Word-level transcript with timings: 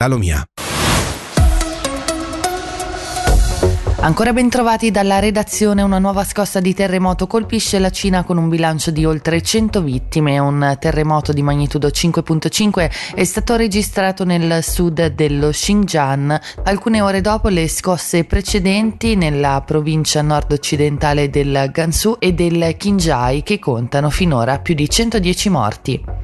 La 0.00 0.06
Lomia. 0.06 0.44
Ancora 3.96 4.32
ben 4.32 4.48
trovati 4.48 4.92
dalla 4.92 5.18
redazione, 5.18 5.82
una 5.82 5.98
nuova 5.98 6.22
scossa 6.22 6.60
di 6.60 6.72
terremoto 6.72 7.26
colpisce 7.26 7.80
la 7.80 7.90
Cina 7.90 8.22
con 8.22 8.36
un 8.36 8.48
bilancio 8.48 8.92
di 8.92 9.04
oltre 9.04 9.42
100 9.42 9.82
vittime. 9.82 10.38
Un 10.38 10.76
terremoto 10.78 11.32
di 11.32 11.42
magnitudo 11.42 11.88
5.5 11.88 12.90
è 13.16 13.24
stato 13.24 13.56
registrato 13.56 14.24
nel 14.24 14.62
sud 14.62 15.04
dello 15.04 15.50
Xinjiang, 15.50 16.40
alcune 16.62 17.00
ore 17.00 17.20
dopo 17.20 17.48
le 17.48 17.66
scosse 17.66 18.22
precedenti 18.22 19.16
nella 19.16 19.64
provincia 19.66 20.22
nord-occidentale 20.22 21.28
del 21.28 21.70
Gansu 21.72 22.18
e 22.20 22.34
del 22.34 22.76
Qinghai 22.76 23.42
che 23.42 23.58
contano 23.58 24.10
finora 24.10 24.60
più 24.60 24.74
di 24.74 24.88
110 24.88 25.48
morti. 25.48 26.17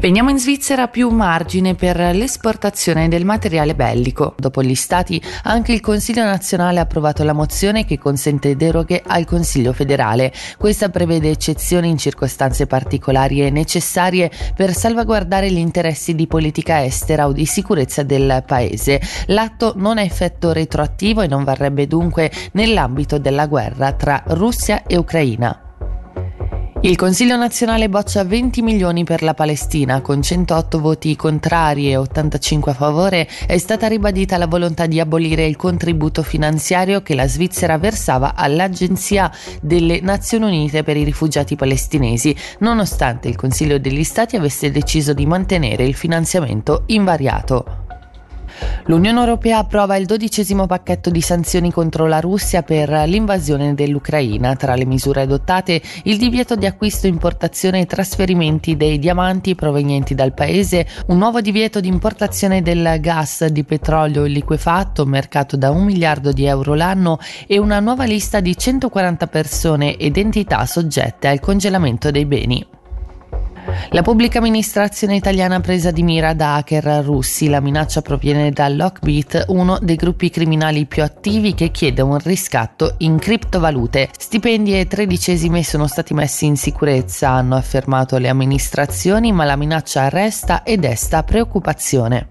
Veniamo 0.00 0.30
in 0.30 0.38
Svizzera 0.38 0.88
più 0.88 1.10
margine 1.10 1.74
per 1.74 1.98
l'esportazione 1.98 3.08
del 3.08 3.26
materiale 3.26 3.74
bellico. 3.74 4.34
Dopo 4.38 4.62
gli 4.62 4.74
stati, 4.74 5.20
anche 5.42 5.74
il 5.74 5.80
Consiglio 5.80 6.24
nazionale 6.24 6.78
ha 6.78 6.84
approvato 6.84 7.22
la 7.22 7.34
mozione 7.34 7.84
che 7.84 7.98
consente 7.98 8.56
deroghe 8.56 9.02
al 9.06 9.26
Consiglio 9.26 9.74
federale. 9.74 10.32
Questa 10.56 10.88
prevede 10.88 11.28
eccezioni 11.28 11.90
in 11.90 11.98
circostanze 11.98 12.66
particolari 12.66 13.42
e 13.42 13.50
necessarie 13.50 14.30
per 14.56 14.72
salvaguardare 14.72 15.50
gli 15.52 15.58
interessi 15.58 16.14
di 16.14 16.26
politica 16.26 16.82
estera 16.82 17.26
o 17.26 17.32
di 17.32 17.44
sicurezza 17.44 18.02
del 18.02 18.42
Paese. 18.46 19.02
L'atto 19.26 19.74
non 19.76 19.98
ha 19.98 20.02
effetto 20.02 20.52
retroattivo 20.52 21.20
e 21.20 21.26
non 21.26 21.44
varrebbe 21.44 21.86
dunque 21.86 22.32
nell'ambito 22.52 23.18
della 23.18 23.46
guerra 23.46 23.92
tra 23.92 24.22
Russia 24.28 24.82
e 24.86 24.96
Ucraina. 24.96 25.64
Il 26.82 26.96
Consiglio 26.96 27.36
nazionale 27.36 27.90
boccia 27.90 28.24
20 28.24 28.62
milioni 28.62 29.04
per 29.04 29.22
la 29.22 29.34
Palestina, 29.34 30.00
con 30.00 30.22
108 30.22 30.80
voti 30.80 31.14
contrari 31.14 31.90
e 31.90 31.98
85 31.98 32.72
a 32.72 32.74
favore 32.74 33.28
è 33.46 33.58
stata 33.58 33.86
ribadita 33.86 34.38
la 34.38 34.46
volontà 34.46 34.86
di 34.86 34.98
abolire 34.98 35.44
il 35.44 35.56
contributo 35.56 36.22
finanziario 36.22 37.02
che 37.02 37.14
la 37.14 37.28
Svizzera 37.28 37.76
versava 37.76 38.34
all'Agenzia 38.34 39.30
delle 39.60 40.00
Nazioni 40.00 40.46
Unite 40.46 40.82
per 40.82 40.96
i 40.96 41.04
rifugiati 41.04 41.54
palestinesi, 41.54 42.34
nonostante 42.60 43.28
il 43.28 43.36
Consiglio 43.36 43.78
degli 43.78 44.02
Stati 44.02 44.36
avesse 44.36 44.70
deciso 44.70 45.12
di 45.12 45.26
mantenere 45.26 45.84
il 45.84 45.94
finanziamento 45.94 46.84
invariato. 46.86 47.79
L'Unione 48.86 49.20
Europea 49.20 49.58
approva 49.58 49.96
il 49.96 50.06
dodicesimo 50.06 50.66
pacchetto 50.66 51.10
di 51.10 51.20
sanzioni 51.20 51.70
contro 51.70 52.06
la 52.06 52.18
Russia 52.18 52.62
per 52.62 52.88
l'invasione 53.06 53.74
dell'Ucraina. 53.74 54.56
Tra 54.56 54.74
le 54.74 54.84
misure 54.84 55.22
adottate 55.22 55.80
il 56.04 56.16
divieto 56.18 56.56
di 56.56 56.66
acquisto, 56.66 57.06
importazione 57.06 57.80
e 57.80 57.86
trasferimenti 57.86 58.76
dei 58.76 58.98
diamanti 58.98 59.54
provenienti 59.54 60.14
dal 60.14 60.34
paese, 60.34 60.86
un 61.06 61.18
nuovo 61.18 61.40
divieto 61.40 61.80
di 61.80 61.88
importazione 61.88 62.62
del 62.62 62.98
gas 63.00 63.46
di 63.46 63.64
petrolio 63.64 64.24
liquefatto 64.24 65.06
mercato 65.06 65.56
da 65.56 65.70
un 65.70 65.84
miliardo 65.84 66.32
di 66.32 66.46
euro 66.46 66.74
l'anno 66.74 67.18
e 67.46 67.58
una 67.58 67.80
nuova 67.80 68.04
lista 68.04 68.40
di 68.40 68.56
140 68.56 69.26
persone 69.26 69.96
ed 69.96 70.16
entità 70.16 70.66
soggette 70.66 71.28
al 71.28 71.40
congelamento 71.40 72.10
dei 72.10 72.24
beni. 72.24 72.78
La 73.88 74.02
pubblica 74.02 74.38
amministrazione 74.38 75.16
italiana 75.16 75.60
presa 75.60 75.90
di 75.90 76.02
mira 76.02 76.32
da 76.34 76.56
hacker 76.56 76.84
russi. 77.02 77.48
La 77.48 77.60
minaccia 77.60 78.02
proviene 78.02 78.50
da 78.50 78.68
Lockbit, 78.68 79.46
uno 79.48 79.78
dei 79.80 79.96
gruppi 79.96 80.30
criminali 80.30 80.86
più 80.86 81.02
attivi 81.02 81.54
che 81.54 81.70
chiede 81.70 82.02
un 82.02 82.18
riscatto 82.18 82.94
in 82.98 83.18
criptovalute. 83.18 84.10
Stipendi 84.16 84.78
e 84.78 84.86
tredicesime 84.86 85.64
sono 85.64 85.86
stati 85.86 86.14
messi 86.14 86.46
in 86.46 86.56
sicurezza, 86.56 87.30
hanno 87.30 87.56
affermato 87.56 88.18
le 88.18 88.28
amministrazioni, 88.28 89.32
ma 89.32 89.44
la 89.44 89.56
minaccia 89.56 90.08
resta 90.08 90.62
e 90.62 90.76
desta 90.76 91.24
preoccupazione. 91.24 92.28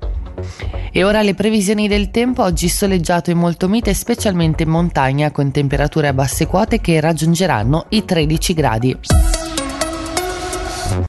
E 0.91 1.03
ora 1.03 1.22
le 1.22 1.36
previsioni 1.36 1.88
del 1.88 2.11
tempo, 2.11 2.44
oggi 2.44 2.69
soleggiato 2.69 3.31
e 3.31 3.34
molto 3.34 3.67
mite, 3.67 3.94
specialmente 3.94 4.63
in 4.63 4.69
montagna, 4.69 5.31
con 5.31 5.52
temperature 5.52 6.08
a 6.08 6.13
basse 6.13 6.47
quote 6.47 6.80
che 6.80 7.00
raggiungeranno 7.00 7.86
i 7.89 8.06
13 8.06 8.53
gradi. 8.53 8.97